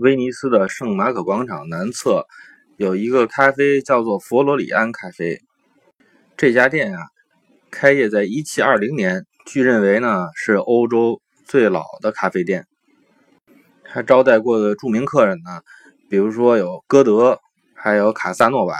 [0.00, 2.24] 威尼斯的圣马可广场南侧
[2.78, 5.42] 有一个咖啡叫做佛罗里安咖啡。
[6.38, 7.02] 这家店啊，
[7.70, 12.66] 开业在1720年，据认为呢是欧洲最老的咖啡店。
[13.84, 15.60] 他招待过的著名客人呢，
[16.08, 17.38] 比如说有歌德，
[17.74, 18.74] 还有卡萨诺瓦。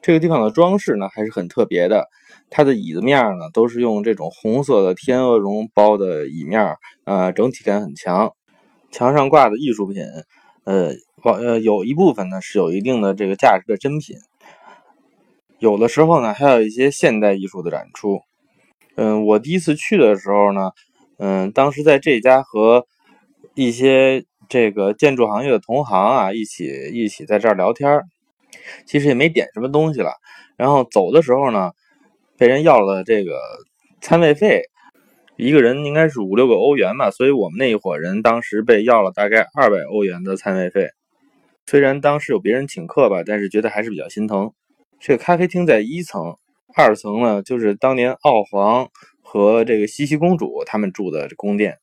[0.00, 2.06] 这个地方的装饰呢还是很特别的，
[2.48, 8.32] 它的椅子面呢都是用这种红色的天鹅绒包的椅面，呃，整体感很强。
[8.90, 10.02] 墙上挂的艺术品，
[10.64, 10.92] 呃，
[11.22, 14.16] 呃，有一部分呢是有一定的这个价值的珍品，
[15.58, 18.20] 有的时候呢还有一些现代艺术的展出。
[18.96, 20.70] 嗯，我第一次去的时候呢，
[21.18, 22.86] 嗯，当时在这家和
[23.54, 28.02] 一些这个建筑行业的同行啊一起一起在这儿聊天
[28.86, 30.12] 其实也没点什么东西了。
[30.56, 31.72] 然后走的时候呢，
[32.36, 33.38] 被人要了这个
[34.00, 34.62] 餐位费。
[35.38, 40.88] 一个人应该是五六个欧元吧，所以我们那一伙人当时被要了大概二百欧元的餐位费。
[41.64, 44.50] 虽然当时有别人请客吧，但是觉得还是比较心疼。
[44.98, 46.36] 这个咖啡厅在一层，
[46.74, 48.90] 二层呢就是当年奥皇
[49.22, 51.78] 和这个茜茜公主他们住的宫殿，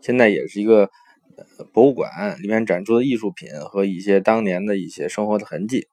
[0.00, 0.88] 现在也是一个
[1.72, 5.88] 博物馆，里面展出的艺术品和一些当年的一些生活的痕迹。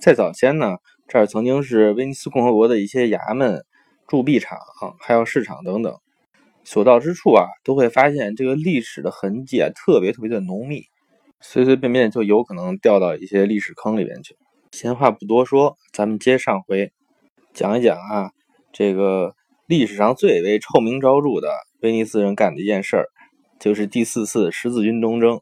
[0.00, 3.66] 在早先呢，这儿曾经是威尼斯共和国的一些衙门、
[4.06, 4.58] 铸币厂，
[4.98, 5.94] 还有市场等等。
[6.66, 10.82] 所到之处啊，都会发现这个历史的痕迹啊，特别特别的浓密，
[11.40, 14.36] 随随便便就有可能掉到一些历史坑里边去。
[14.72, 16.92] 闲话不多说，咱们接上回
[17.54, 18.32] 讲一讲啊，
[18.72, 19.36] 这个
[19.68, 21.48] 历史上最为臭名昭著的
[21.82, 23.06] 威尼斯人干的一件事儿，
[23.60, 25.40] 就是第四次十字军东征。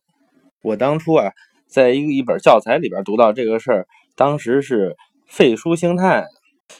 [0.60, 1.32] 我当初啊，
[1.66, 4.94] 在一个一本教材里边读到这个事儿，当时是
[5.26, 6.26] 废书兴叹，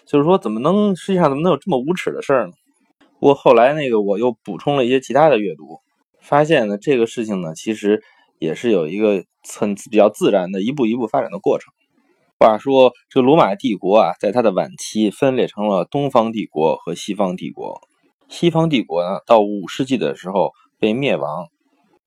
[0.06, 2.52] 就是说怎么能世界上怎么能有这么无耻的事儿呢？
[3.24, 5.80] 不过后来那个我又补充了一些其他的阅读，
[6.20, 8.02] 发现呢这个事情呢其实
[8.38, 11.72] 也是有一个很比较自然的一步一步发展的过程。
[12.38, 17.80] 话说这个罗马帝国啊，在它的晚期分裂成了东方帝国和西方帝国。
[18.28, 21.46] 西方帝国呢到五世纪的时候被灭亡，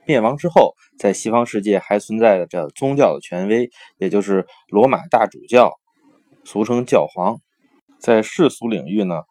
[0.05, 5.73] 灭亡之后，在西方世界还存在着宗教的权威，也就是罗马大主教，
[6.43, 7.37] 俗称教皇。
[7.97, 9.23] 在世俗领域呢。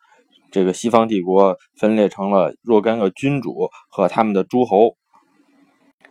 [0.57, 4.97] 这个西方帝国分裂成了若干个君主和他们的诸侯，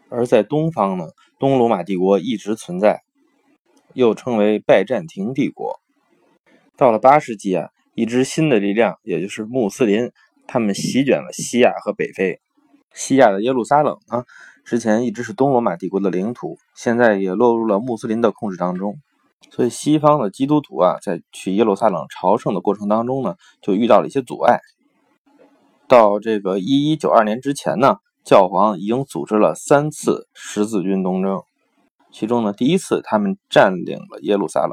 [0.08, 1.06] 而在东方呢，
[1.40, 3.02] 东罗马帝国一直存在，
[3.96, 5.80] 又称为拜占庭帝国。
[6.78, 10.12] 到了八世纪啊，一支新的力量，也就是穆斯林，
[10.46, 12.40] 他们席卷了西亚和北非。
[12.94, 14.26] 西亚的耶路撒冷呢，
[14.64, 19.00] 之前一直是东罗马帝国的领土，现在也落入了穆斯林的控制当中。
[19.52, 24.60] 所以，西方的基督徒啊，在去耶路撒冷朝圣的过程当中呢，就遇到了一些阻碍。
[25.88, 31.42] 到这个一一九二年之前呢，教皇已经组织了三次十字军东征，
[32.12, 34.72] 其中呢，第一次他们占领了耶路撒冷，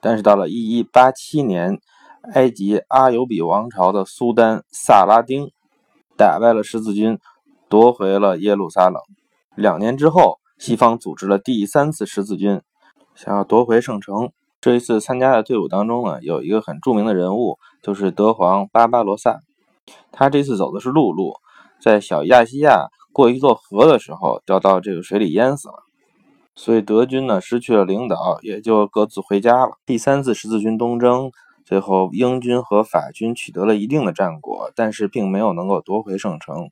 [0.00, 1.78] 但是到了一一八七年，
[2.34, 5.50] 埃及阿尤比王朝的苏丹萨拉丁
[6.18, 7.18] 打败了十字军，
[7.70, 9.00] 夺回了耶路撒冷。
[9.54, 12.60] 两年之后，西方组织了第三次十字军。
[13.14, 14.30] 想要夺回圣城，
[14.60, 19.40] 这一次参加的队伍当中呢，有一个很著名的人物，就是德皇巴巴罗萨。
[20.10, 21.34] 他这次走的是陆路，
[21.80, 25.74] 在小亚细亚过一座河的时候，掉到这个水里淹死了。
[26.54, 29.78] 所以德军呢失去了领导，也就各自回家了。
[29.86, 31.32] 第三次十字军东征，
[31.64, 36.70] 最后英军和法军取得了一定的战果，但是并没有能够夺回圣城。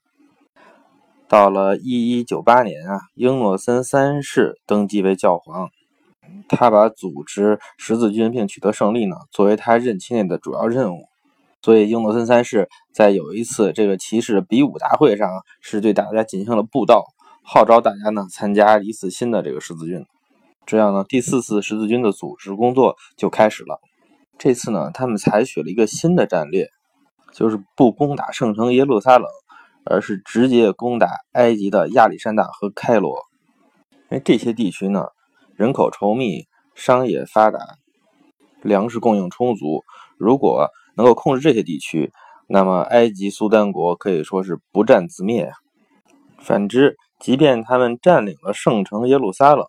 [1.28, 5.70] 到了一一九八年啊，英诺森三世登基为教皇。
[6.48, 11.06] 他把组织十字军并取得胜利呢，作为他任期内的主要任务。
[11.62, 15.28] 所以，英诺森三世在有一次这个骑士比武大会上，
[15.60, 17.04] 是对大家进行了布道，
[17.44, 20.06] 号召大家呢参加一次新的这个十字军。
[20.64, 23.78] 这样呢，第四次十字军的组织工作就开始了。
[24.38, 26.68] 这次呢，他们采取了一个新的战略，
[27.34, 29.26] 就是不攻打圣城耶路撒冷，
[29.84, 33.18] 而是直接攻打埃及的亚历山大和开罗，
[34.10, 35.08] 因为这些地区呢。
[35.60, 37.58] 人口稠密，商业发达，
[38.62, 39.84] 粮食供应充足。
[40.16, 42.10] 如果能够控制这些地区，
[42.46, 45.52] 那么埃及苏丹国可以说是不战自灭。
[46.38, 49.66] 反之，即便他们占领了圣城耶路撒冷，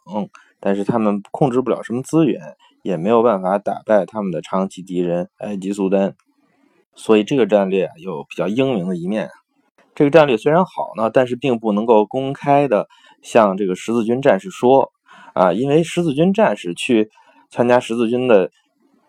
[0.61, 2.39] 但是他们控制不了什么资源，
[2.83, 6.15] 也没有办法打败他们的长期敌人埃及苏丹。
[6.95, 9.29] 所以这个战略有比较英明的一面。
[9.93, 12.87] 这个战略虽然好呢，但是并不能够公开的
[13.21, 14.93] 向这个十字军战士说。
[15.33, 17.09] 啊，因为十字军战士去
[17.49, 18.51] 参加十字军的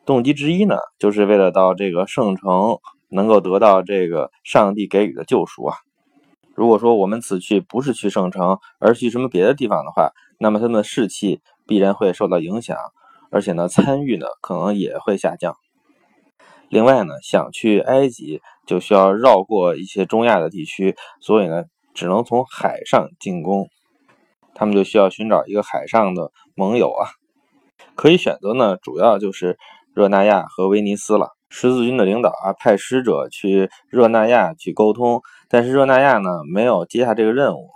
[0.05, 2.79] 动机之一呢，就是为了到这个圣城
[3.09, 5.77] 能够得到这个上帝给予的救赎啊。
[6.55, 12.77] 如果说我们此去不是去圣城，而去什么别的地方的话，那么他们的士气必然会受到影响，
[13.31, 15.57] 而且呢，参与呢可能也会下降。
[16.69, 21.65] 另外呢，想去埃及就需要绕过一些中亚的地区，所以呢，
[21.95, 23.69] 只能从海上进攻。
[24.55, 27.11] 他们就需要寻找一个海上的盟友啊，
[27.95, 29.59] 可以选择呢，主要就是
[29.95, 31.29] 热那亚和威尼斯了。
[31.49, 35.21] 十字军的领导啊，派使者去热那亚去沟通，
[35.51, 37.69] 但是热那亚呢没有接下这个任务。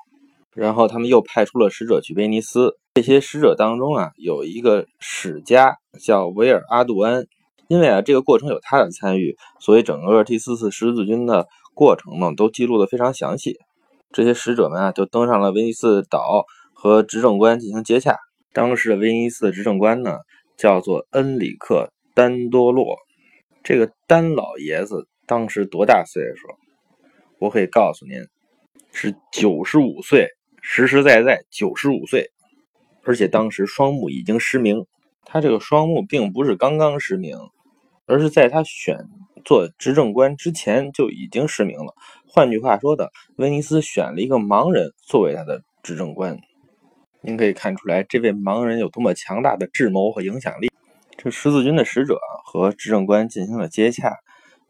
[0.55, 2.79] 然后他们又派出了使者去威尼斯。
[2.95, 7.27] 这些使者当中啊，有一个史家叫维尔阿杜安。
[7.69, 13.59] 因为啊，这个过程有他的参与，所以整个第四次十字军的过程呢，都记录的非常详细。
[14.13, 16.47] 这些使者们啊，就登上了威尼斯岛，
[16.79, 18.19] 和执政官进行接洽。
[18.53, 20.19] 当时的威尼斯的执政官呢，
[20.59, 22.99] 叫做恩里克·丹多洛。
[23.65, 26.47] 这个丹老爷子当时多大岁数？
[27.39, 28.21] 我可以告诉您，
[28.93, 30.29] 是九十五岁，
[30.61, 32.31] 实实在在九十五岁，
[33.03, 34.85] 而且当时双目已经失明。
[35.25, 37.39] 他这个双目并不是刚刚失明。
[38.09, 38.99] 而是在他选
[39.45, 41.93] 做执政官之前就已经失明了。
[42.29, 46.39] 换句话说的，威尼斯选了一个盲人作为他的执政官。
[47.21, 50.71] 您可以看出来，这位盲人有多么强大的智谋和影响力。
[51.17, 54.17] 这十字军的使者和执政官进行了接洽，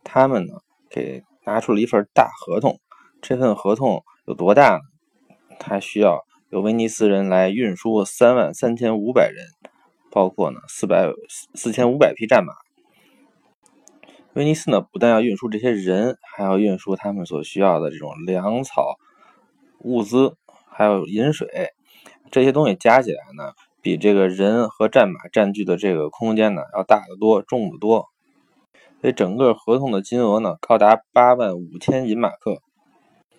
[0.05, 0.55] 他们呢
[0.89, 2.81] 给拿出了一份大合同。
[3.21, 4.81] 这份合同有多大呢？
[5.59, 9.47] 他需要有威尼斯人来运输三万三千五百人，
[10.11, 11.11] 包括呢四百
[11.55, 12.53] 四千五百匹战马。
[14.35, 18.97] 威尼斯呢，不但要运输这些人，还要运输他们所需要的这种粮草、
[19.79, 20.37] 物资，
[20.71, 21.73] 还有饮水，
[22.31, 23.53] 这些东西加起来呢，
[23.83, 28.07] 比这个人和战马占据的这个空间呢要大得多，重得多。
[29.01, 32.61] 所以整个合同的金额呢，高达八万五千银马克，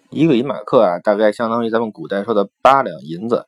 [0.09, 3.45] 一个银马克啊，大概相当于咱们古代说的八两银子。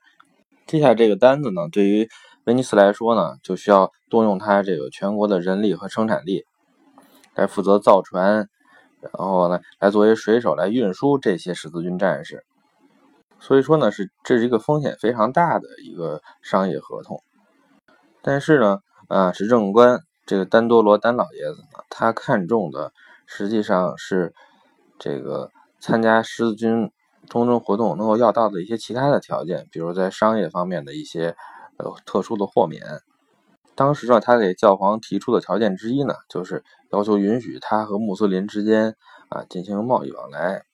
[0.66, 2.08] 接下来这个单子呢，对于
[2.44, 6.44] 威尼斯来说呢，就需要动用它这个全国的人力和生产力。
[7.36, 8.48] 来负责造船，
[9.00, 12.44] 然后呢，来作为水手来运输这些十字军战士。
[13.40, 17.22] 所以说呢，是这是一个风险非常大的一个商业合同。
[18.22, 22.92] 但是呢，啊，执政官这个丹多罗丹老爷子呢，他看中的
[23.26, 24.34] 实际上是
[24.98, 25.50] 这个
[25.80, 26.92] 参加十字军
[27.28, 31.34] 东征活动能够要到的一些其他的条件，比如在商业方面的一些
[31.78, 32.82] 呃特殊的豁免。
[33.74, 38.94] 当时呢，他给教皇提出的条件之一呢，就是要求允许他和穆斯林之间
[39.30, 40.64] 啊进行贸易往来。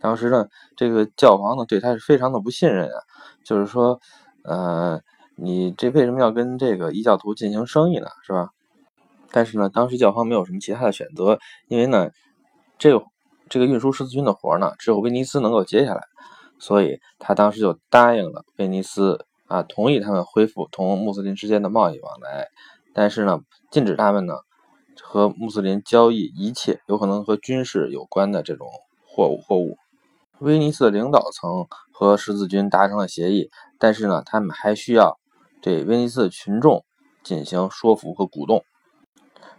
[0.00, 0.46] 当时呢，
[0.76, 3.02] 这个教皇呢对他是非常的不信任啊，
[3.44, 4.00] 就是说，
[4.44, 5.00] 呃，
[5.36, 8.08] 你这为什么要跟这个异教徒进行生意呢？
[8.26, 8.50] 是吧？
[9.30, 11.38] 但是呢，当时教皇没有什么其他的选择，
[11.68, 12.10] 因为呢，
[12.78, 13.04] 这个
[13.48, 16.02] 这个运输十字军的活呢，只有威尼斯能够接下来，
[16.58, 19.24] 所以他当时就答应了威尼斯。
[19.48, 22.48] 啊，同意他们恢复同穆斯林之间的贸易往来，
[22.92, 24.34] 但是呢，禁止他们呢
[25.00, 28.68] 和穆斯林交易一切有可能和军事有关的这种
[29.18, 29.76] 货物货物。
[30.38, 35.18] 威尼斯的领导层和十字军达成了协议，但是呢，他们还需要
[35.60, 36.84] 对威尼斯的群众
[37.24, 38.62] 进行说服和鼓动。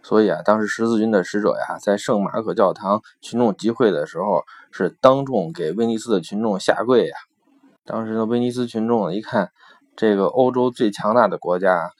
[0.01, 7.18] 所以啊，当时十字军的使者呀，在圣马可教堂群众集会的时候，是当众给威尼斯的群众下跪呀。
[7.83, 9.49] 当时的威尼斯群众一看。
[9.97, 11.92] 这个欧洲最强大的国家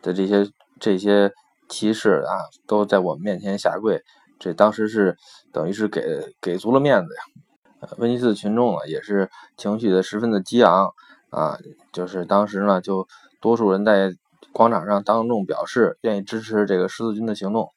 [0.00, 1.30] 的这些这些
[1.68, 2.32] 骑士啊，
[2.66, 4.00] 都在我们面前下跪，
[4.38, 5.16] 这当时是
[5.52, 7.88] 等于是给给足了面子呀。
[7.98, 10.94] 威尼斯群众啊，也是情绪的十分的激昂
[11.30, 11.58] 啊，
[11.92, 13.06] 就是当时呢，就
[13.40, 14.14] 多数人在
[14.52, 17.72] 广场上当众表示愿意支持这个十字军的行动。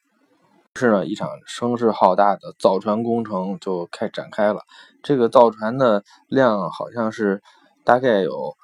[0.74, 4.62] 于是呢，一场声势浩大的造船工程就开展开了。
[5.02, 7.42] 这个造船的量好像是
[7.84, 8.56] 大概有。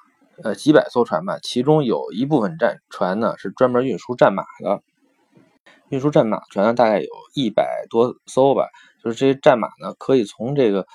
[0.43, 4.81] 呃，几百艘船吧，其中有一部分战船呢是专门运输战马的，
[5.89, 8.67] 运输战马船呢大概有一百多艘吧。
[9.03, 10.87] 就是这些战马呢，可以从这个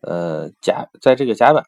[0.00, 1.64] 呃甲，在这个甲板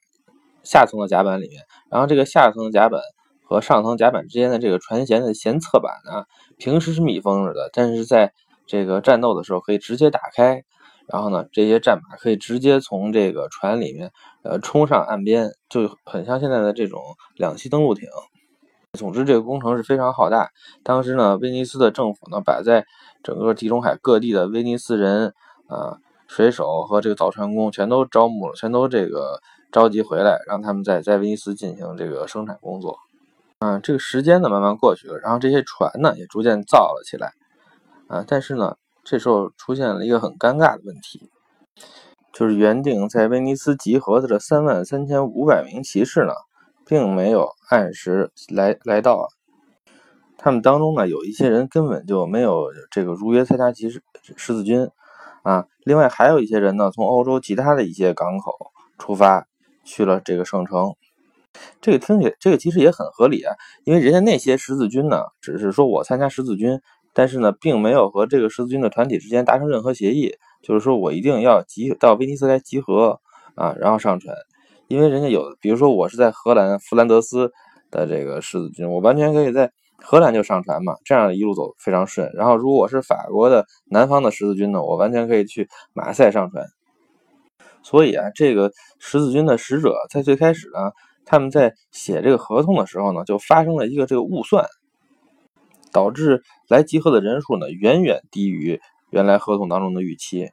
[0.63, 3.01] 下层的甲板里面，然后这个下层甲板
[3.45, 6.25] 和上层甲板之间的这个船舷的舷侧板呢，
[6.57, 8.33] 平时是密封着的，但是在
[8.67, 10.65] 这个战斗的时候可以直接打开。
[11.07, 14.13] 然后呢，这些战马可以直接从这个船里面，
[14.45, 17.03] 呃，冲上岸边，就很像现在的这种
[17.35, 18.09] 两栖登陆艇。
[18.99, 20.51] 总之，这个工程是非常浩大。
[20.83, 22.87] 当时呢，威尼斯的政府呢，把在
[23.23, 25.35] 整个地中海各地的威尼斯人
[25.69, 32.99] 啊，水手和这个造船工全都招募了，全都这个召集回来，让他们在在威尼斯进行这个生产工作。
[33.61, 37.33] 嗯，这个时间呢，慢慢过去了，然后这些船呢，也逐渐造了起来。
[38.09, 38.77] 啊，但是呢。
[39.03, 41.31] 这时候出现了一个很尴尬的问题，
[42.35, 46.35] 就是原定在威尼斯集合的这三万三千五百名骑士呢，
[46.91, 49.29] 并没有按时来来到。
[50.37, 54.03] 他们当中呢，有一些人根本就没有这个如约参加十
[54.37, 54.89] 十字军
[55.45, 55.67] 啊。
[55.85, 59.47] 另外还有一些人呢，从欧洲其他的一些港口出发
[59.85, 60.95] 去了这个圣城。
[61.81, 63.55] 这个听起来，这个其实也很合理啊，
[63.85, 66.81] 因为人家那些十字军呢，只是说我参加十字军，
[67.13, 73.21] 但是呢，并没有和这个十字军的团体之间达成任何协议，就是说我一定要集到威尼斯来集合
[73.55, 74.35] 啊，然后上船。
[74.91, 77.53] 因为人家有，比如说我是在荷兰弗兰德斯
[77.91, 79.73] 的这个十字军，我完全可以在。
[80.03, 82.33] 荷兰就上船嘛，这样一路走非常顺。
[82.33, 86.65] 然后，如果我是法国的南方的十字军呢，我完全可以去马赛上船。
[87.83, 90.93] 所以啊，这个十字军的使者在最开始呢，
[91.27, 94.65] 他们在写这个合同的时候呢，就发生了一个这个误算，
[95.93, 98.81] 导致来集合的人数呢远远低于
[99.11, 100.49] 原来合同当中的预期。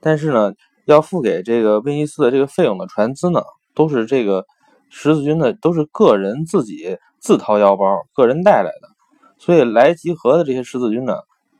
[0.00, 0.54] 但是呢，
[0.86, 3.42] 要付给这个威尼斯的这个费用的船资呢，
[3.74, 4.46] 都是这个
[4.88, 6.98] 十字军的都是个人自己。
[7.22, 7.84] 自掏腰包，
[8.14, 8.88] 个人带来的，
[9.36, 11.18] 所以来集合的这些十字军呢，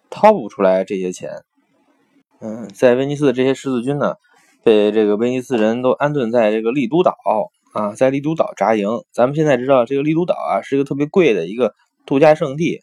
[0.09, 1.43] 掏不出来这些钱。
[2.41, 4.15] 嗯，在威尼斯的这些十字军呢，
[4.65, 7.15] 被这个威尼斯人都安顿在这个丽都岛
[7.75, 8.89] 啊，在丽都岛扎营。
[9.13, 11.75] 咱们现在知道，这个丽都岛啊，是一个特别贵的一个
[12.07, 12.81] 度假胜地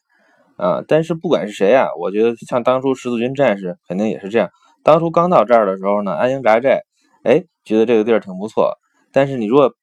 [0.57, 0.83] 啊。
[0.87, 4.51] 但是不管是谁啊，我觉得像当初十字军战士肯定也是这样。
[4.83, 6.83] 当初刚到这儿的时候呢，安营扎寨，
[7.23, 8.77] 哎，觉得这个地儿挺不错。
[9.17, 9.73] 但是你如果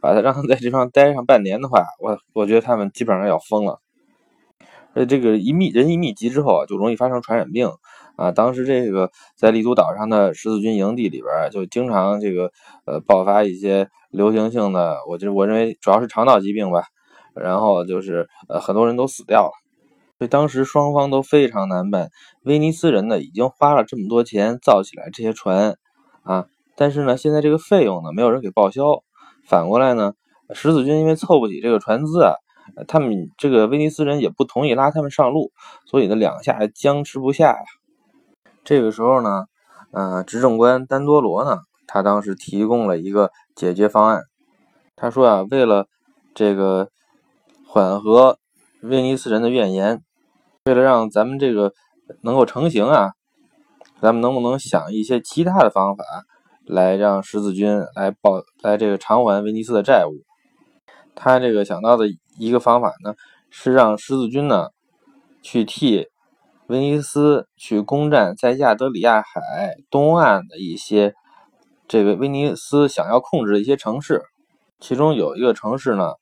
[0.00, 3.80] 把他让他在这方待上半年的话，我我觉得他们基本上要疯了。
[4.94, 7.72] 呃，这个一密人一密集之后啊，就容易发生传染病
[8.14, 8.30] 啊。
[8.30, 12.52] 当时这个在丽都岛上的十字军营地里边，就经常这个
[12.86, 16.84] 呃爆发一些流行性的，我就我认为主要是肠道疾病吧。
[17.34, 19.50] 然后就是呃很多人都死掉了，
[20.18, 22.10] 所以当时双方都非常难办。
[22.44, 25.74] 威尼斯人呢已经花了这么多钱造起来这些船
[26.22, 29.02] 啊，但是呢现在这个费用呢没有人给报销。
[29.46, 30.14] 反过来呢，
[30.54, 32.32] 十字军因为凑不起这个船资啊，
[32.88, 35.52] 他们这个威尼斯人也不同意拉他们上路，
[35.84, 37.64] 所以呢两下僵持不下呀。
[38.64, 39.44] 这个时候呢，
[39.90, 44.22] 呃，执政官丹多罗呢，他当时提供了一个解决方案。
[44.96, 45.88] 他说啊，为了
[46.34, 46.88] 这个
[47.66, 48.38] 缓和
[48.80, 50.02] 威尼斯人的怨言，
[50.64, 51.74] 为了让咱们这个
[52.22, 53.12] 能够成型啊，
[54.00, 56.04] 咱们能不能想一些其他的方法？
[56.66, 60.24] 来让十字军来报来这个偿还威尼斯的债务。
[61.14, 62.06] 他这个想到的
[62.38, 63.14] 一个方法呢，
[63.50, 64.68] 是让十字军呢
[65.42, 66.08] 去替
[66.66, 71.14] 威尼斯去攻占在亚德里亚海东岸的一些
[71.86, 74.22] 这个威尼斯想要控制的一些城市。
[74.80, 76.14] 其中有一个城市呢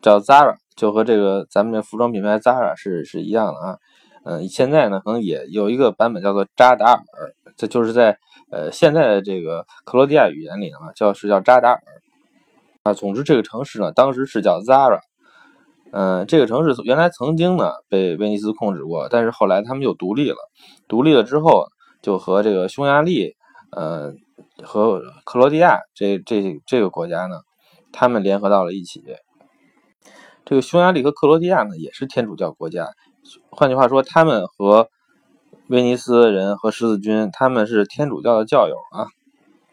[0.00, 3.78] 叫 Zara，就和这个咱们的服装品牌 Zara 是是一样的啊。
[4.24, 8.18] 嗯，现在呢可能也有一个版本叫做扎达尔，这就是在。
[8.54, 11.80] 呃，现在的这个克罗地亚语言里呢，叫是叫扎达尔
[12.82, 12.92] 啊。
[12.92, 15.00] 总之，这个城市呢，当时是叫 Zara。
[15.90, 20.36] 嗯，这个城市原来曾经呢被威尼斯控制过，但是后来他们又独立了。
[20.86, 21.64] 独立了之后，
[22.02, 23.36] 就和这个匈牙利，
[23.70, 24.12] 呃，
[24.62, 27.36] 和克罗地亚这这这个国家呢，
[27.90, 29.02] 他们联合到了一起。
[30.44, 32.90] 这个匈牙利和克罗地亚呢，也是天主教国家。
[33.50, 34.88] 换句话说，他们和
[35.68, 39.06] 威尼斯人和十字军，他们是天主教的教友啊，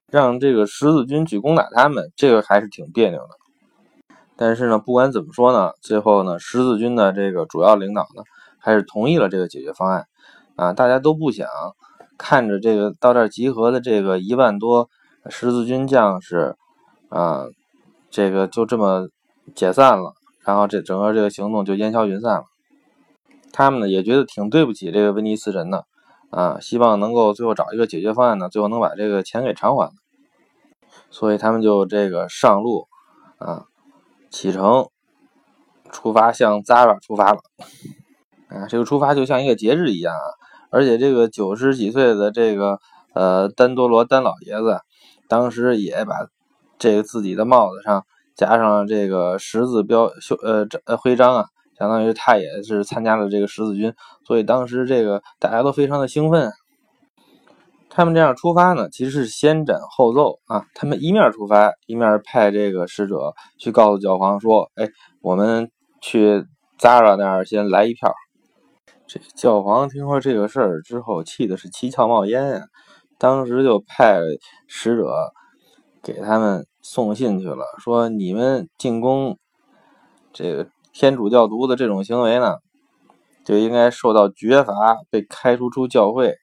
[0.08, 3.30] 让这个十字军去攻打他们，这个还是挺别扭的。
[4.36, 8.24] 但是呢，不管怎么说呢，最后呢，十字军的这个主要领导呢，
[8.60, 10.08] 还是同意了这个解决方案
[10.56, 10.72] 啊。
[10.72, 11.48] 大家都不想
[12.18, 14.90] 看着这个到这儿集合的这个一万多
[15.30, 16.56] 十字军将士
[17.10, 17.48] 啊，
[18.10, 19.10] 这个就这么
[19.56, 20.14] 解散了，
[20.46, 22.44] 然后这整个这个行动就烟消云散了。
[23.52, 25.86] 他们呢也觉得挺对不起这个威尼斯人的，
[26.30, 29.92] 啊，希望能够最后找一个解决方案呢，最后能把这个钱给偿还。
[31.10, 32.88] 所以他们就这个上路，
[33.38, 33.66] 啊，
[34.30, 34.88] 启程
[35.92, 37.40] 出发向 Zara 出发了。
[38.50, 40.26] 啊，这个出发就像一个节日一样啊，
[40.70, 42.80] 而且这个九十几岁的这个
[43.14, 44.82] 呃丹多罗丹老爷子，
[45.28, 46.28] 当时也把
[46.78, 51.46] 这个自己的帽子上加上这个十字标绣呃呃徽章啊。
[51.80, 53.94] 相当于他也是参加了这个十字军，
[54.28, 56.52] 所以当时这个大家都非常的兴奋。
[57.90, 60.66] 他们这样出发呢，其实是先斩后奏啊。
[60.76, 64.90] 他们一面出发，一面派这个使者去告诉教皇说：“哎，
[65.22, 65.72] 我们
[66.02, 66.46] 去
[66.78, 68.14] 扎拉那儿先来一票。”
[69.08, 72.62] 这教皇听说这个事儿之后，气的是七窍冒烟呀。
[73.18, 74.20] 当时就派
[74.68, 75.16] 使者
[76.04, 79.38] 给他们送信去了，说：“你们进攻
[80.34, 80.68] 这个。”
[81.00, 82.58] 天主教徒的这种行为呢，
[83.46, 86.36] 就应该受到绝罚，被开除出教会。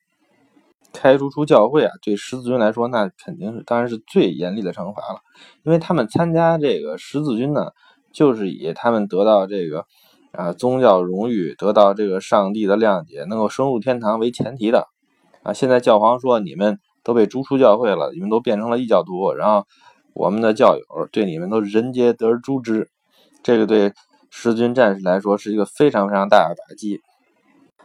[0.94, 5.20] 开除出教会啊，对十字军来说，那肯定是当然是最严厉的惩罚了，
[5.62, 7.72] 因为他们参加这个十字军呢，
[8.14, 9.84] 就是以他们得到这个
[10.32, 14.88] 啊宗教荣誉、得到这个上帝的谅解、能够升入天堂为前提的
[15.42, 15.52] 啊。
[15.52, 19.66] 现在教皇说你们都被逐出教会了，你们都变成了异教徒，然后
[20.14, 20.82] 我们的教友
[21.12, 22.88] 对你们都人皆得而诛之，
[23.42, 23.92] 这个对
[24.38, 27.00] 十字军战士来说是一个非常非常大的打击。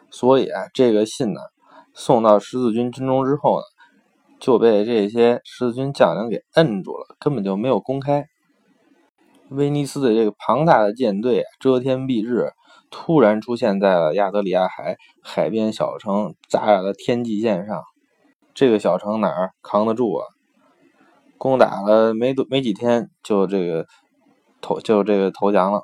[0.09, 1.39] 所以啊，这个信呢
[1.93, 3.63] 送到十字军军中之后呢，
[4.37, 8.27] 就被这些十字军将领给摁住了，根本就没有公开。
[9.47, 12.51] 威尼斯的这个庞大的舰队啊，遮天蔽日，
[12.89, 17.81] 突然出现在了亚得里亚海海边小城扎亚的天际线上。
[18.53, 20.27] 这个小城哪儿扛得住啊？
[21.37, 23.87] 攻打了没多没几天，就这个
[24.59, 25.83] 投就这个投降了。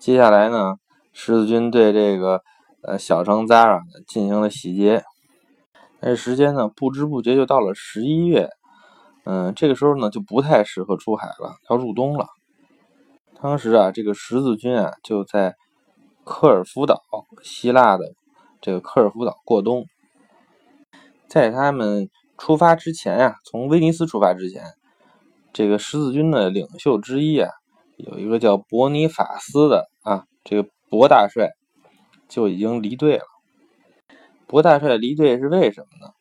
[0.00, 0.76] 接下来呢，
[1.12, 2.42] 十字军对这个
[2.82, 5.04] 呃小城扎亚进行了洗劫。
[6.00, 8.48] 但是时间呢，不知不觉就到了十一月。
[9.26, 12.28] 嗯，这个时候呢，就不太适合出海了，要入冬了。
[13.42, 15.54] 当时啊，这个十字军啊就在
[16.24, 17.02] 科尔福岛，
[17.42, 18.14] 希腊的
[18.62, 19.84] 这个科尔福岛过冬。
[21.28, 24.64] 在他们出发之前呀，从威尼斯出发之前，
[25.52, 27.50] 这个十字军的领袖之一啊，
[28.06, 31.50] 有一个叫伯尼法斯的啊，这个伯大帅
[32.28, 33.24] 就已经离队了。
[34.46, 36.12] 伯大帅离队是为什么呢？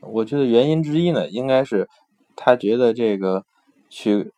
[0.00, 1.88] 我觉得原因之一呢，应该是
[2.36, 3.44] 他觉得这个
[3.88, 4.32] 去。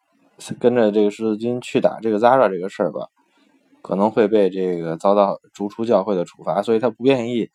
[0.58, 3.06] 跟着这个十字军去打这个 Zara 这个事儿吧，
[3.82, 7.50] 可能会被这个遭到逐出教会的处罚，所以他不愿意。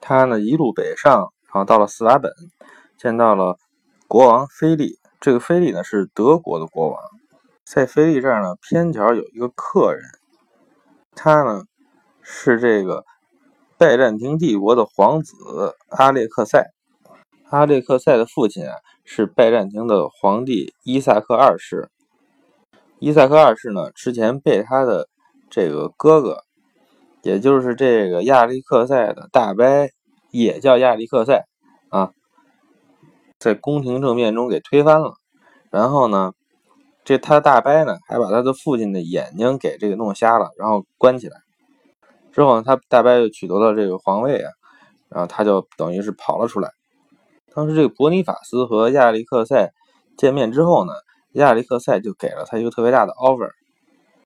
[0.00, 2.32] 他呢一路北上，然后到了斯瓦本，
[2.98, 3.56] 见到了
[4.08, 4.98] 国王菲利。
[5.20, 7.00] 这个菲利呢是德国的国王，
[7.66, 10.04] 在菲利这儿呢偏角有一个客人，
[11.16, 11.64] 他呢
[12.22, 13.04] 是这个
[13.76, 15.34] 拜占庭帝国的皇子
[15.88, 16.70] 阿列克塞。
[17.50, 21.90] 阿列克塞的父亲啊是拜占庭的皇帝伊萨克二世。
[23.00, 25.08] 伊萨克二世呢，之前被他的
[25.50, 26.44] 这个哥哥，
[27.22, 29.64] 也就是这个亚历克塞的大伯，
[30.30, 31.44] 也叫亚历克塞
[31.88, 32.12] 啊，
[33.40, 35.14] 在宫廷政变中给推翻了。
[35.70, 36.32] 然后呢，
[37.06, 41.38] 这他大伯呢，还把他的父亲的眼睛给这个弄瞎了，然后关起来。
[42.32, 44.50] 之后呢，他大伯又取得了这个皇位啊，
[45.08, 46.72] 然后他就等于是跑了出来。
[47.54, 49.72] 当时这个伯尼法斯和亚历克塞
[50.18, 50.92] 见面之后呢。
[51.32, 53.50] 亚历克塞就给了他一个特别大的 offer，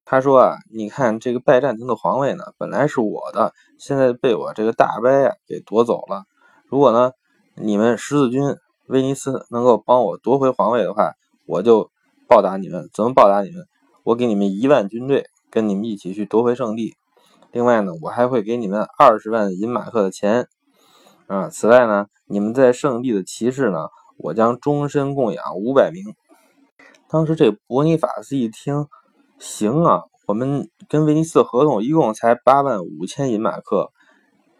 [0.05, 6.23] 他说啊，你看这个拜占庭的皇位呢，本来是我的，现在被我这个大伯呀给夺走了。
[6.69, 7.11] 如果呢，
[7.57, 8.55] 你们十字军
[8.87, 11.15] 威尼斯能够帮我夺回皇位的话，
[11.49, 11.91] 我就
[12.31, 12.89] 报答你们。
[12.95, 13.67] 怎么报答你们？
[14.05, 16.95] 我给你们一万军队，跟你们一起去夺回圣地。
[17.51, 20.47] 另外呢，我还会给你们二十万银马克的钱。
[21.27, 26.15] 啊，此外呢，你们在圣地的骑士呢，我将终身供养五百名。
[27.09, 28.87] 当时这伯尼法斯一听，
[29.41, 33.91] 行啊，我们跟威尼斯合同一共才八万五千银马克，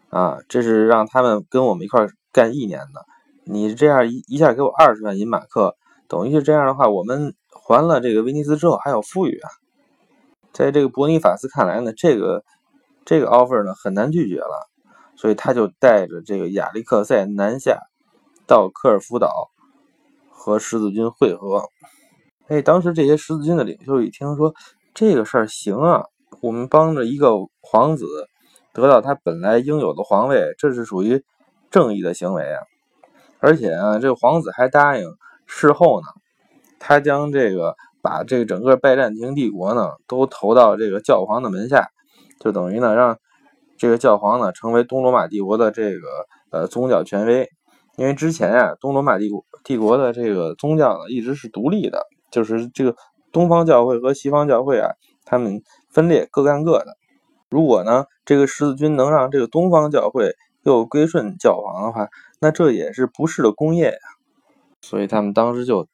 [0.09, 3.05] 啊，这是让他们跟我们一块干一年的。
[3.45, 5.75] 你这样一一下给我二十万银马克，
[6.09, 7.33] 等于是这样的话，我们
[7.71, 9.49] 完了这个威尼斯之后还有富裕啊。
[10.51, 12.43] 在这个伯尼法斯看来呢，这个
[13.05, 14.67] 这个 offer 呢很难拒绝了，
[15.15, 17.79] 所以他就带着这个亚历克塞南下
[18.45, 19.49] 到科尔夫岛
[20.29, 21.69] 和十字军会合。
[22.49, 24.53] 哎，当时这些十字军的领袖一听说
[24.93, 26.03] 这个事儿行啊，
[26.41, 27.31] 我们帮着一个
[27.61, 28.05] 皇子
[28.73, 31.23] 得到他本来应有的皇位，这是属于
[31.69, 32.59] 正义的行为啊！
[33.39, 36.07] 而且啊，这个皇子还答应事后呢，
[36.83, 41.89] 他将这个把这个整个拜占庭帝国呢都投到这个教皇的门下，
[42.39, 43.19] 就等于呢让
[43.77, 46.07] 这个教皇呢成为东罗马帝国的这个
[46.49, 47.47] 呃宗教权威。
[47.97, 52.07] 因为之前啊，东罗马帝国帝国的这个宗教呢一直是独立的。
[52.31, 52.95] 就是这个
[53.31, 54.91] 东方教会和西方教会啊，
[55.25, 56.95] 他们分裂各干各的。
[57.49, 60.31] 如果呢，这个十字军能让这个东方教会
[60.63, 62.07] 又归顺教皇的话，
[62.39, 63.97] 那这也是不世的功业呀。
[64.81, 65.87] 所以他们当时就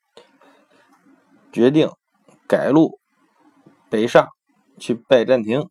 [1.52, 1.90] 决定
[2.48, 3.00] 改路
[3.90, 4.28] 北上
[4.80, 5.68] 去拜占庭。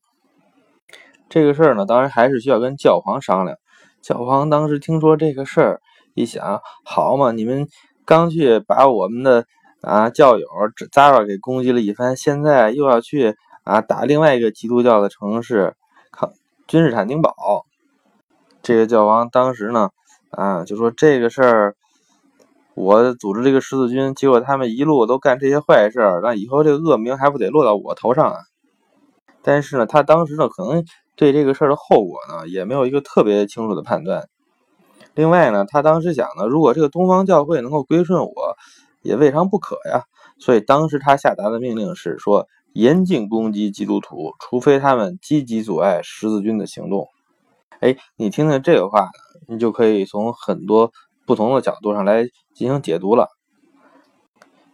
[1.28, 3.56] 这个事儿呢，当然还是需要跟教皇商量。
[4.02, 5.80] 教皇当时听说这个事儿，
[6.14, 7.68] 一想，好嘛，你们
[8.04, 9.46] 刚去把我们的。
[9.82, 10.48] 啊，教友
[10.90, 15.76] 扎尔给攻击了一番，现在又要去啊打另外一个基督教的城市
[16.10, 16.32] 康
[16.66, 17.32] 君士坦丁堡。
[18.62, 19.90] 这个教皇当时呢，
[20.30, 21.76] 啊就说这个事儿，
[22.76, 28.38] 我组织这个十字军，结果他们一路都干这些坏事，那以后这个恶名还不得落到我头上啊？
[29.42, 30.84] 但是呢，他当时呢，可能
[31.16, 34.28] 对这个事儿的后果呢，也没有一个特别清楚的判断。
[35.14, 38.56] 另外呢，他当时想呢，如果这个东方教会能够归顺我。
[39.02, 40.02] 也未尝不可呀，
[40.40, 47.06] 所以当时他下达的命令是说，严禁攻击基督徒，除非他们积极阻碍十字军的行动。
[47.78, 49.10] 哎，你听听这个话，
[49.46, 50.90] 你就可以从很多
[51.26, 53.28] 不同的角度上来进行解读了。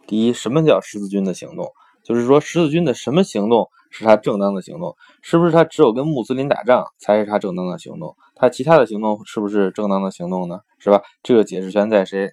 [0.05, 1.71] 第一，什么叫十字军的行动？
[2.03, 4.95] 就是说十字军的什么行动是他正当的行动？
[5.21, 8.15] 是不是他只有跟穆斯林打仗才是他正当的行动？
[8.35, 10.59] 他其他的行动是不是正当的行动呢？
[10.79, 11.01] 是吧？
[11.23, 12.31] 这个解释权在谁？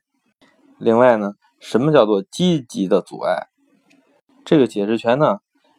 [0.78, 3.46] 另外呢，什么叫做积极的阻碍？
[4.44, 5.38] 这个解释权呢，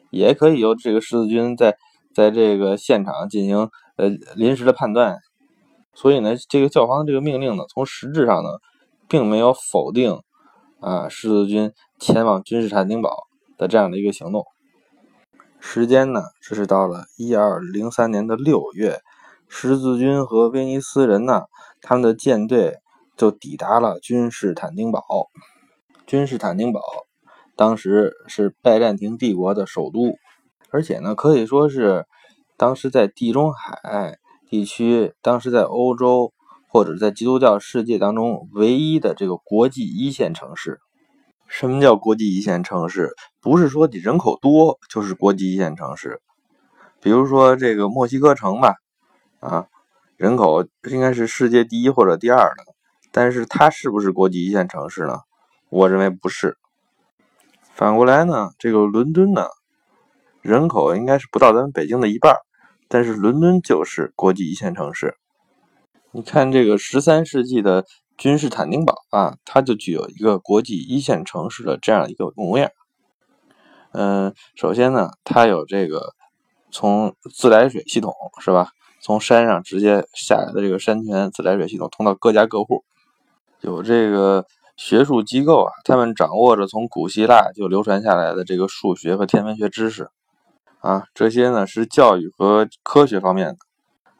[0.10, 1.76] 也可以由这个十字军在
[2.16, 5.18] 在这个现场进行呃临时的判断。
[5.94, 8.50] 所以呢，这个教皇的这个命令呢，从实质上呢，
[9.08, 10.22] 并没有否定
[10.80, 13.28] 啊十字军前往君士坦丁堡
[13.58, 14.46] 的这样的一个行动。
[15.60, 19.02] 时间呢，这是到了一二零三年的六月，
[19.48, 21.44] 十字军和威尼斯人呢，
[21.82, 22.80] 他们的舰队
[23.16, 25.04] 就抵达了君士坦丁堡。
[26.08, 26.82] 君士坦丁堡
[27.56, 30.16] 当时是拜占庭帝国的首都，
[30.72, 32.08] 而且呢，可以说是
[32.58, 34.18] 当时在地中海
[34.52, 36.34] 地区，当时在欧洲
[36.68, 40.82] 或者在基督教世界当中唯一的这个国际一线城市。
[41.48, 43.12] 什么叫国际一线城市？
[43.40, 46.22] 不是说你人口多就是国际一线城市。
[47.00, 48.76] 比如说这个墨西哥城吧，
[49.40, 49.68] 啊，
[50.18, 52.66] 人口应该是世界第一或者第二的，
[53.14, 55.20] 但是它是不是国际一线城市呢？
[55.70, 56.58] 我认为不是。
[57.74, 59.48] 反过来呢，这个伦敦呢，
[60.42, 62.36] 人口应该是不到咱们北京的一半，
[62.92, 65.16] 但是伦敦就是国际一线城市。
[66.12, 67.86] 你看这个十三世纪的。
[68.18, 72.70] 君士坦丁堡啊，它就具有一个国际一线城市的这样一个模样。
[73.94, 76.14] 嗯，首先呢，它有这个
[76.70, 78.68] 从自来水系统是吧？
[79.02, 82.84] 从山上直接下来的这个山泉自来水系统通到各家各户。
[83.62, 84.46] 有这个
[84.78, 90.12] 学术机构啊，他们掌握着从古希腊就流传下来的这个数学和天文学知识
[90.82, 93.58] 啊，这些呢是教育和科学方面的。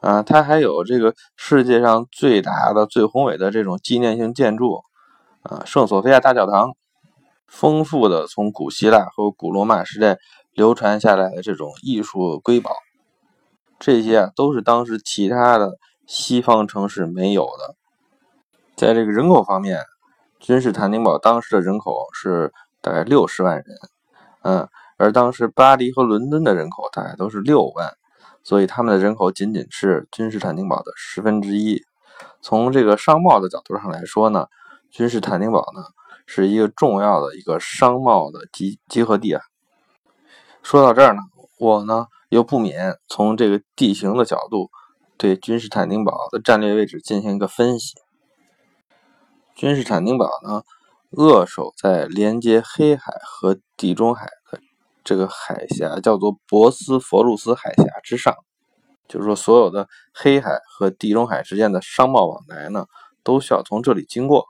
[0.08, 4.82] 啊，它还有这个世界上最大的、最宏伟的这种纪念性建筑，
[5.42, 6.72] 啊，圣索菲亚大教堂，
[7.46, 10.18] 丰富的从古希腊和古罗马时代
[10.52, 12.72] 流传下来的这种艺术瑰宝，
[13.78, 17.76] 这些啊都是当时其他的西方城市没有的。
[18.74, 19.84] 在这个人口方面，
[20.40, 23.64] 君士坦丁堡当时的人口是大概六十万人，
[24.42, 24.68] 嗯，
[25.02, 27.92] 而当时巴黎和伦敦的人口大概都是六万。
[28.44, 31.84] 所以他们的人口仅仅是君士坦丁堡的十分之一。
[32.40, 34.48] 从这个商贸的角度上来说呢，
[34.90, 35.84] 君士坦丁堡呢
[36.26, 39.42] 是一个重要的一个商贸的集集合地啊。
[40.60, 41.20] 说到这儿呢，
[41.60, 44.70] 我呢又不免从这个地形的角度
[45.16, 47.94] 对君士坦丁堡的战略位置进行一个分析。
[49.54, 50.62] 君士坦丁堡呢
[51.10, 54.58] 扼守在连接黑海和地中海的。
[55.04, 58.34] 这个海峡叫做博斯佛鲁斯海峡之上，
[59.08, 62.86] 就是说，所有的黑海和地中海之间的商贸往来呢，
[63.22, 64.46] 都需要从这里经过。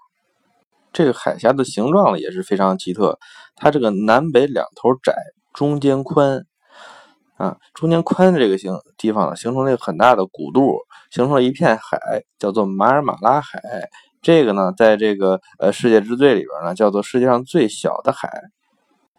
[0.92, 3.18] 这个海峡的形状呢也是非常奇特，
[3.56, 5.14] 它这个南北两头窄，
[5.54, 6.44] 中间宽，
[7.38, 10.76] 啊，中间宽的这个形地方呢，形成了一个很大的弧度，
[11.10, 13.60] 形成了一片海，叫做马尔马拉海。
[14.20, 18.30] 这个呢，在这个呃世界之最里边呢，叫做世界上最小的海。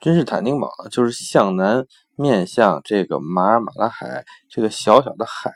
[0.04, 1.86] 君士坦丁堡呢，就是向南
[2.18, 5.54] 面向这个马尔马拉海这个小小的海，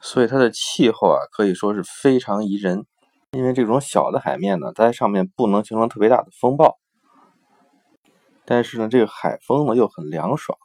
[0.00, 2.84] 所以它的气候啊可以说是非常宜人。
[3.30, 6.80] 因为这种小的海面呢，在上面不能形成特别大的风暴，
[8.44, 10.58] 但是呢，这个海风呢又很凉爽。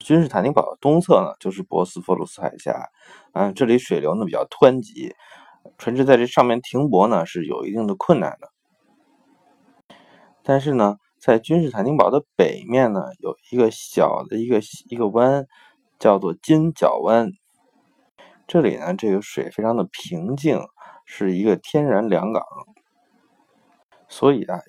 [0.00, 2.88] 君士坦丁堡的东侧呢，就是博斯佛鲁斯海峡，
[3.34, 5.14] 嗯，这里水流呢比较湍急，
[5.78, 8.48] 船只在这上面停泊呢是有一定的困难的，
[10.42, 10.96] 但是呢。
[11.24, 14.60] 在君士坦丁堡的北面呢，有一个小的一个
[14.90, 15.46] 一个湾，
[15.98, 17.30] 叫做金角湾。
[18.46, 20.60] 这里呢，这个水非常的平静，
[21.06, 22.44] 是一个天然良港。
[24.06, 24.60] 所以啊，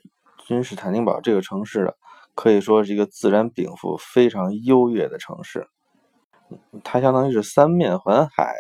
[0.48, 1.94] 君士坦丁堡这个城市
[2.36, 5.68] 可以说是一个自然禀赋非常优越的城市。
[6.86, 8.54] 它相当于是三面环海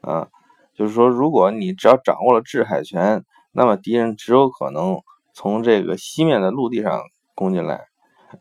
[0.00, 0.28] 啊，啊，
[0.72, 5.02] 就是说，如果你只要掌握了制海权，那么敌人只有可能。
[5.34, 7.02] 从这个西面的陆地上
[7.34, 7.88] 攻进来，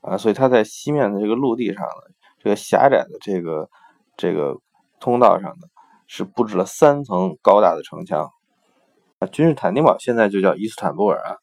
[0.01, 1.87] 啊，所以他在西面的这个陆地上，
[2.37, 3.67] 这个狭窄的这个
[4.15, 4.59] 这个
[4.99, 5.67] 通道上呢，
[6.05, 8.31] 是布置了三层高大的城墙。
[9.17, 11.37] 啊，君士坦丁堡现在就叫伊斯坦布尔啊。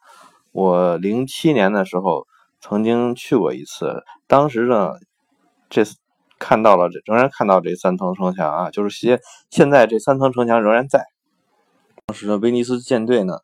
[0.53, 2.29] 我零七年的时候
[2.61, 4.93] 曾经去过一次，当时呢，
[5.69, 5.83] 这
[6.39, 11.05] 看到了这仍然看到这三层城墙啊，就是现现在这三层城墙仍然在。
[12.07, 13.41] 当时的威尼斯舰队呢。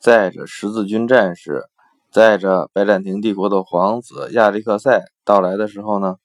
[0.00, 1.68] 载着十字军战士
[2.10, 6.16] 载着拜占庭帝国的皇子亚历克塞到来的时候呢，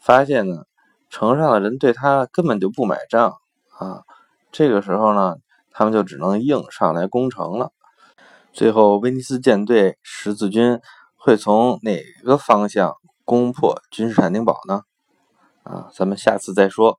[0.00, 0.64] 发现呢，
[1.08, 3.36] 城上的人对他根本就不买账
[3.78, 4.02] 啊。
[4.50, 5.36] 这个时候呢，
[5.70, 7.70] 他们就只能硬上来攻城了。
[8.52, 10.80] 最后，威尼斯舰队十字军
[11.16, 14.82] 会从哪个方向攻破君士坦丁堡呢？
[15.62, 16.98] 啊，咱们下次再说。